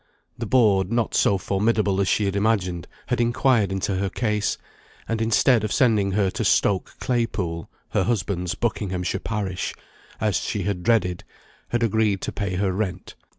The 0.35 0.47
board, 0.47 0.91
not 0.91 1.13
so 1.13 1.37
formidable 1.37 2.01
as 2.01 2.07
she 2.07 2.25
had 2.25 2.35
imagined, 2.35 2.87
had 3.05 3.21
inquired 3.21 3.71
into 3.71 3.97
her 3.97 4.09
case; 4.09 4.57
and, 5.07 5.21
instead 5.21 5.63
of 5.63 5.71
sending 5.71 6.13
her 6.13 6.31
to 6.31 6.43
Stoke 6.43 6.95
Claypole, 6.99 7.69
her 7.89 8.05
husband's 8.05 8.55
Buckinghamshire 8.55 9.19
parish, 9.19 9.75
as 10.19 10.37
she 10.37 10.63
had 10.63 10.81
dreaded, 10.81 11.23
had 11.69 11.83
agreed 11.83 12.19
to 12.21 12.31
pay 12.31 12.55
her 12.55 12.73
rent. 12.73 13.13